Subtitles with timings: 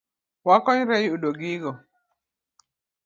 [0.47, 1.71] Wakonyre yudo gigo